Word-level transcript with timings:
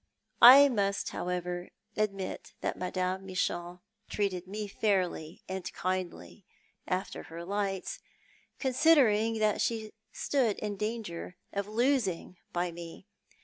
I 0.41 0.67
must, 0.67 1.09
however, 1.09 1.69
admit 1.95 2.55
that 2.61 2.75
Mme. 2.75 3.23
Michon 3.23 3.81
treated 4.09 4.47
me 4.47 4.67
fairly 4.67 5.43
and 5.47 5.71
kindly, 5.73 6.43
after 6.87 7.21
her 7.21 7.45
lights, 7.45 7.99
con 8.59 8.71
sidering 8.71 9.37
that 9.37 9.61
she 9.61 9.93
stood 10.11 10.57
in 10.57 10.75
danger 10.75 11.37
of 11.53 11.67
losing 11.67 12.37
by 12.51 12.71
me. 12.71 13.05